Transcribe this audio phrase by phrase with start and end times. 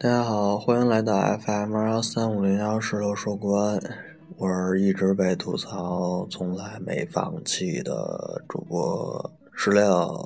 [0.00, 3.80] 大家好，欢迎来到 FM 幺三五零幺石头说国安，
[4.36, 10.24] 我是一直被吐槽、从来没放弃的主播石榴。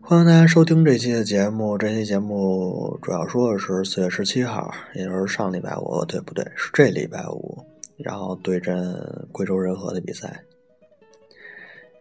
[0.00, 1.78] 欢迎大家收听这期的节目。
[1.78, 6.44] 这期节目主要说的是四月十七号，也就是上礼拜五，对不对？
[6.56, 7.64] 是这礼拜五，
[7.96, 8.92] 然后对阵
[9.30, 10.42] 贵州仁和的比赛。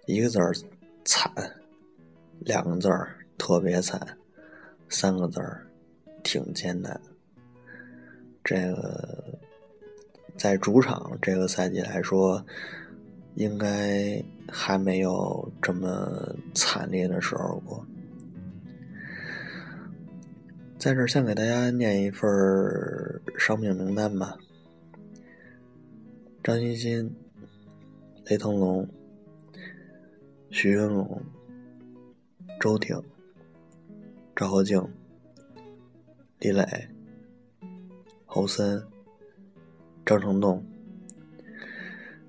[0.07, 0.52] 一个字儿
[1.05, 1.31] 惨，
[2.39, 4.02] 两个字儿特别惨，
[4.89, 5.67] 三个字儿。
[6.23, 7.00] 挺艰难，
[8.44, 9.40] 这个
[10.38, 12.44] 在主场这个赛季来说，
[13.36, 17.86] 应该还没有这么惨烈的时候过。
[20.80, 22.30] 在这先给大家念一份
[23.38, 24.38] 伤病名单吧：
[26.44, 27.16] 张欣欣、
[28.26, 28.88] 雷腾龙、
[30.50, 31.22] 徐云龙、
[32.59, 33.02] 周挺、
[34.36, 34.86] 赵和静。
[36.44, 36.66] 李磊、
[38.25, 38.83] 侯森、
[40.05, 40.61] 张成栋，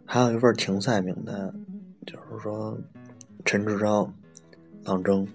[0.04, 1.52] 还有一份停赛名单，
[2.06, 2.78] 就是说
[3.44, 4.08] 陈志钊、
[4.84, 5.26] 郎征，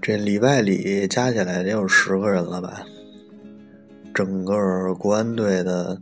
[0.00, 2.86] 这里外里加起来得有十个人了吧？
[4.14, 6.00] 整个国安队的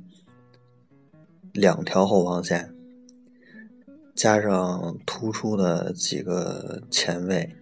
[1.54, 2.74] 两条后防线，
[4.14, 7.56] 加上突出的几个前卫。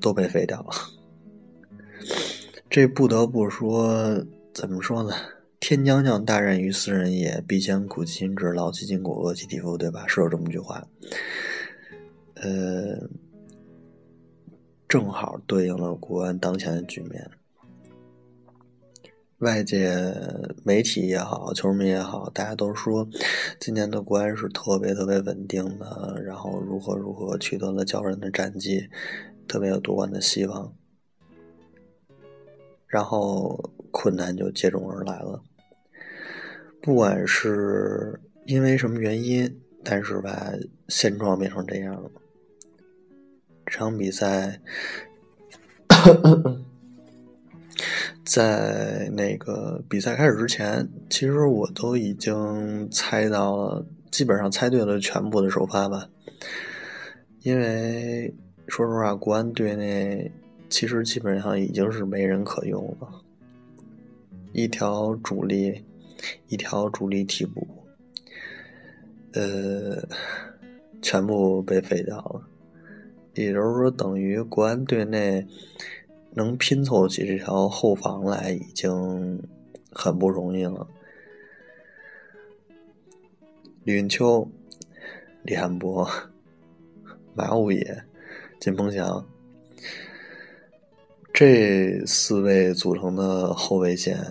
[0.00, 0.70] 都被废掉了，
[2.68, 5.14] 这不得不说，怎么说呢？
[5.60, 10.06] 天将降大任于斯人也，必先苦其心志，劳其筋骨，饿其体肤，对吧？
[10.06, 10.82] 是有这么句话。
[12.34, 13.08] 呃，
[14.88, 17.30] 正好对应了国安当前的局面。
[19.40, 19.92] 外界
[20.64, 23.06] 媒体也好，球迷也好，大家都说
[23.58, 28.88] 今年的国安是特别特别稳定的，然后如何如何取得了骄人的战绩。
[29.48, 30.72] 特别有夺冠的希望，
[32.86, 35.42] 然后困难就接踵而来了。
[36.80, 40.52] 不管是因为什么原因，但是吧，
[40.86, 42.08] 现状变成这样了。
[43.66, 44.60] 这场比赛
[48.24, 56.08] 在那个比赛开始之前，其实我都已经猜到了，基本上猜对了全部的首发吧，
[57.42, 58.34] 因为。
[58.68, 60.30] 说实话，国安队内
[60.68, 63.08] 其实基本上已经是没人可用了，
[64.52, 65.84] 一条主力，
[66.46, 67.66] 一条主力替补，
[69.32, 70.00] 呃，
[71.02, 72.40] 全部被废掉了。
[73.34, 75.44] 也就是说，等于国安队内
[76.32, 79.42] 能拼凑起这条后防来，已经
[79.92, 80.86] 很不容易了。
[83.84, 84.48] 李云秋、
[85.42, 86.08] 李汉博、
[87.34, 88.04] 马五野。
[88.60, 89.26] 金鹏翔，
[91.32, 94.22] 这四位组成的后卫线，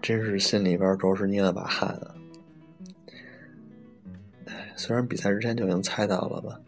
[0.00, 2.14] 真是心里边着实捏了把汗啊！
[4.76, 6.60] 虽然比赛之前就已经猜到了吧，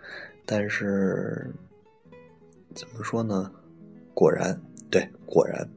[0.45, 1.55] 但是
[2.75, 3.53] 怎么说呢？
[4.15, 4.59] 果然，
[4.91, 5.69] 对，果然，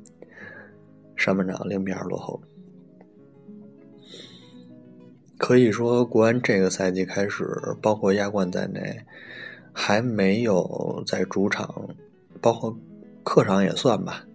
[1.15, 2.39] 上半场零比二落后。
[5.37, 7.45] 可以说，国安这个赛季开始，
[7.81, 9.01] 包括亚冠在内。
[9.79, 11.89] 还没有在主场，
[12.41, 12.75] 包括
[13.23, 14.25] 客场也算吧，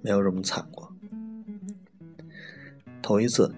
[0.00, 0.88] 没有这么惨过。
[3.02, 3.52] 头一次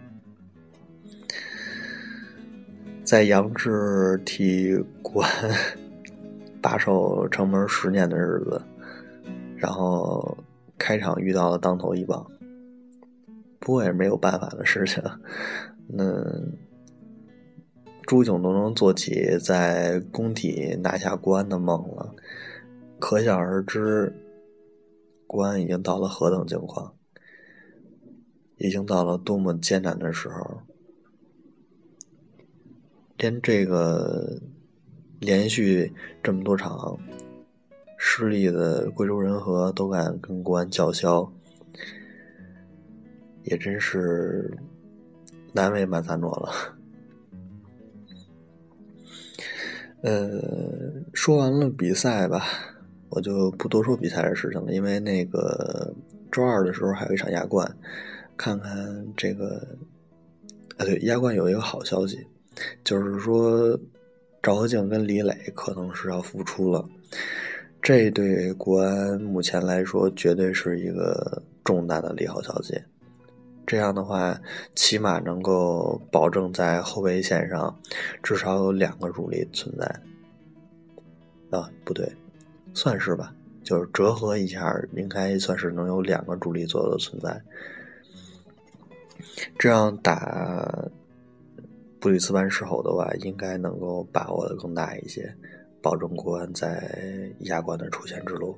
[3.05, 5.51] 在杨志替国安
[6.63, 8.63] 把守城门十年的日子，
[9.63, 10.37] 然后
[10.77, 12.27] 开场遇到了当头一棒，
[13.61, 15.01] 不过也没有办法的事情。
[15.87, 16.05] 那。
[18.05, 22.15] 朱炯都能做起在工体拿下国安的梦了，
[22.99, 24.13] 可想而知，
[25.27, 26.95] 国安已经到了何等境况，
[28.59, 30.63] 已经到了多么艰难的时候，
[33.17, 34.41] 连这个
[35.21, 35.93] 连续
[36.23, 36.99] 这么多场
[38.15, 41.33] 失利的贵州人和都敢跟国安叫嚣，
[43.45, 44.55] 也真是
[45.55, 46.53] 难为曼萨诺了。
[50.03, 50.43] 呃，
[51.15, 52.45] 说完了比赛吧，
[53.09, 55.91] 我就不多说比赛的事情了，因为那个
[56.31, 57.67] 周二的时候还有一场亚冠，
[58.37, 59.67] 看看这个，
[60.77, 62.27] 啊对，亚冠有一个好消息，
[62.85, 63.81] 就是说
[64.43, 66.87] 赵和静跟李磊可能是要复出了，
[67.83, 72.81] 这对国安目前来说绝对是一个重大的利好消息。
[73.67, 74.41] 这样的话，
[74.77, 77.77] 起码能够保证在后卫线上
[78.23, 79.85] 至少有两个主力存在。
[81.51, 82.09] 啊，不对，
[82.73, 83.35] 算是吧，
[83.65, 87.43] 就是折合一下，应该算是能有两个主力左右的存在。
[89.59, 90.89] 这样打
[91.99, 95.35] 布里斯班狮吼的话，应该能够把握的更大一些，
[95.83, 98.57] 保证国安在亚冠的出线之路。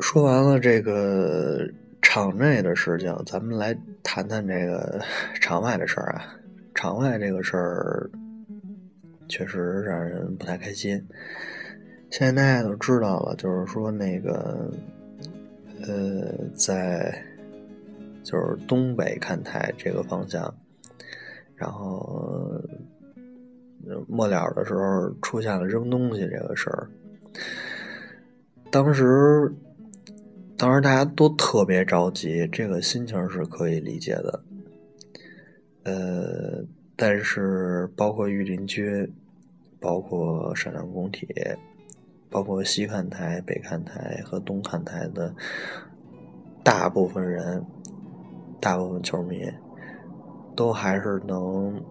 [0.00, 1.66] 说完了这个
[2.02, 5.00] 场内的事情，咱们来谈谈这个
[5.40, 6.36] 场外的事儿啊。
[6.74, 8.10] 场外这个事儿
[9.28, 11.02] 确实让人不太开心。
[12.10, 14.70] 现在大家都知道了，就是说那个
[15.86, 17.24] 呃，在
[18.22, 20.52] 就是东北看台这个方向，
[21.54, 22.60] 然后
[24.08, 26.88] 末了的时候出现了扔东西这个事儿，
[28.70, 29.52] 当时。
[30.56, 34.40] 当时大家都特别着急，这个心情是可以理解的。
[35.82, 36.64] 呃，
[36.94, 39.12] 但是包括御林军，
[39.80, 41.26] 包括闪亮工体，
[42.30, 45.34] 包括西看台、北看台和东看台的
[46.62, 47.62] 大部分人，
[48.60, 49.44] 大部分球迷，
[50.54, 51.82] 都还是能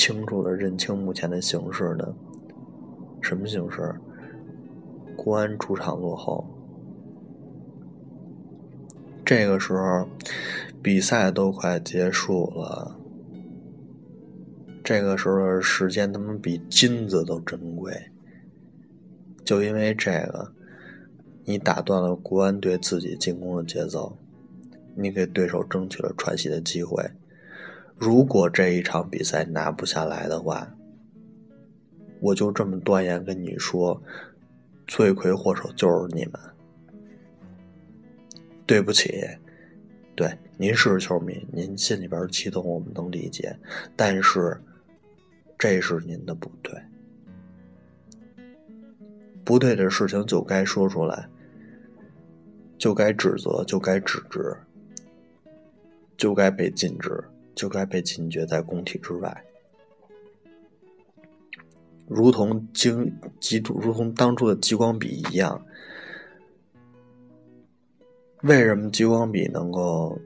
[0.00, 2.14] 清楚的认清目前的形势的。
[3.20, 3.94] 什么形势？
[5.14, 6.46] 国安主场落后。
[9.26, 10.08] 这个时候，
[10.82, 12.96] 比赛都快结束了。
[14.82, 17.92] 这个时候时间他妈比金子都珍贵。
[19.44, 20.54] 就因为这个，
[21.44, 24.16] 你打断了国安队自己进攻的节奏，
[24.96, 27.04] 你给对手争取了喘息的机会。
[28.00, 30.74] 如果这一场比赛拿不下来的话，
[32.18, 34.02] 我就这么断言跟你说，
[34.86, 36.32] 罪魁祸首就是你们。
[38.66, 39.22] 对不起，
[40.16, 43.54] 对您是球迷，您心里边激动，我们能理解。
[43.94, 44.58] 但是，
[45.58, 46.72] 这是您的不对，
[49.44, 51.28] 不对的事情就该说出来，
[52.78, 54.56] 就该指责，就该制止，
[56.16, 57.22] 就该被禁止，
[57.54, 59.44] 就该被禁绝在工体之外。
[62.06, 65.64] 如同经极如同当初的激光笔一样。
[68.42, 70.18] 为什么激光笔能够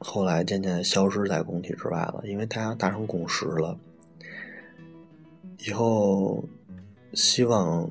[0.00, 2.20] 后来渐渐消失在工体之外了？
[2.24, 3.78] 因为大家达成共识了。
[5.66, 6.44] 以后
[7.14, 7.88] 希望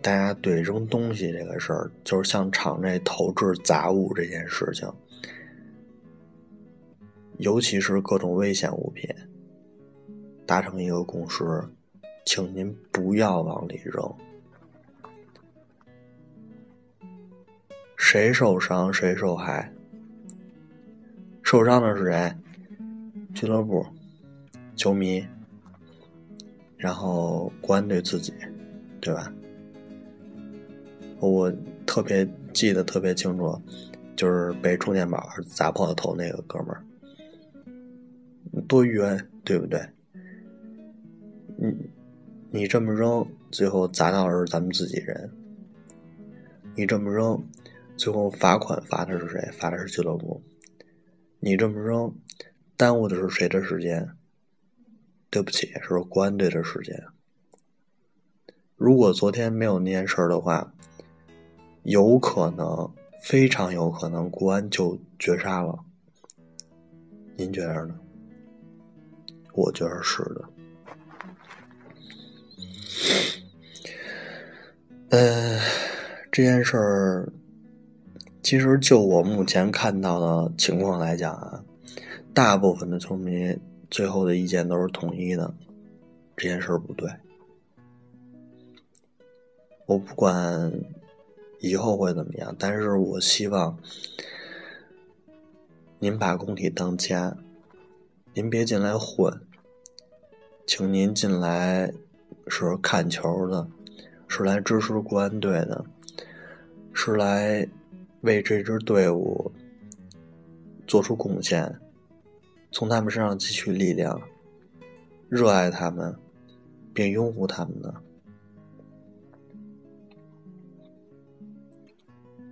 [0.00, 4.92] 大家对扔东西这个事儿，就是向场内投掷杂物这件事情，
[7.42, 9.04] 尤其是各种危险物品，
[10.46, 11.44] 达成一个共识，
[12.24, 14.14] 请您不要往里扔。
[17.96, 19.72] 谁受伤谁受害？
[21.42, 22.32] 受伤的是谁？
[23.34, 23.84] 俱乐部、
[24.76, 25.26] 球迷，
[26.76, 28.32] 然后国安队自己，
[29.00, 29.32] 对吧？
[31.18, 31.52] 我
[31.86, 32.24] 特别
[32.54, 33.60] 记得特别清楚，
[34.14, 36.84] 就是被充电宝砸破了头那个哥们儿，
[38.60, 39.80] 多冤，对不对？
[41.56, 41.90] 你
[42.50, 45.30] 你这么扔，最后砸到的是咱们自己人。
[46.74, 47.42] 你这么扔。
[47.94, 49.38] 最后罚款罚的是谁？
[49.52, 50.42] 罚的是俱乐部。
[51.38, 52.12] 你这么扔，
[52.76, 54.08] 耽误的是谁的时间？
[55.30, 57.00] 对不起，是国安队的时间。
[58.76, 60.74] 如果昨天没有那件事儿的话，
[61.84, 62.92] 有可能，
[63.22, 65.78] 非常有可能，国安就绝杀了。
[67.36, 68.00] 您觉得呢？
[69.52, 70.44] 我觉得是的。
[75.10, 75.60] 呃，
[76.30, 77.32] 这件事儿。
[78.42, 81.64] 其实，就我目前看到的情况来讲啊，
[82.34, 83.56] 大部分的球迷
[83.88, 85.54] 最后的意见都是统一的，
[86.36, 87.08] 这件事不对。
[89.86, 90.72] 我不管
[91.60, 93.78] 以后会怎么样，但是我希望
[96.00, 97.34] 您把工体当家，
[98.34, 99.40] 您别进来混，
[100.66, 101.92] 请您进来
[102.48, 103.68] 是看球的，
[104.28, 105.84] 是来支持国安队的，
[106.92, 107.68] 是来。
[108.22, 109.50] 为这支队伍
[110.86, 111.80] 做出贡献，
[112.70, 114.22] 从他们身上汲取力量，
[115.28, 116.16] 热爱他们，
[116.94, 117.92] 并拥护他们的，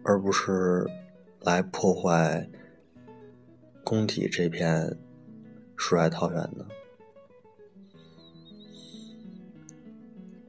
[0.02, 0.84] 而不是
[1.42, 2.50] 来破坏
[3.84, 4.99] 工体这片
[5.82, 6.66] 世外桃源的。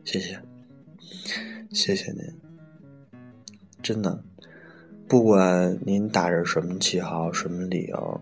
[0.03, 0.37] 谢谢，
[1.71, 2.21] 谢谢您，
[3.81, 4.21] 真的。
[5.07, 8.21] 不管您打着什么旗号、什么理由，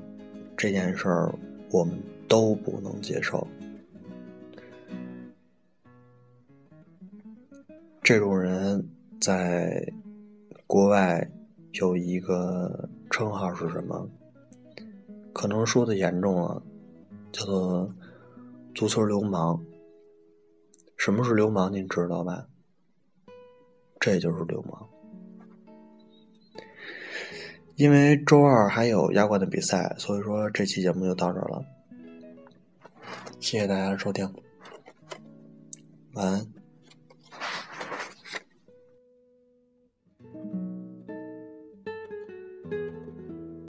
[0.55, 1.33] 这件事儿
[1.71, 3.45] 我们都不能接受。
[8.03, 8.87] 这种人
[9.19, 9.91] 在
[10.67, 11.27] 国外
[11.71, 14.07] 有一个称号是什么？
[15.33, 16.61] 可能说的严重了，
[17.31, 17.93] 叫做
[18.75, 19.63] “足球流氓”。
[20.97, 21.71] 什么是流氓？
[21.71, 22.45] 您知道吧？
[23.99, 24.89] 这就是流氓。
[27.75, 31.63] 因为周二还有亚冠的比赛，所以说这期节目就到这儿了。
[33.39, 34.29] 谢谢大家的收听，
[36.13, 36.58] 晚安。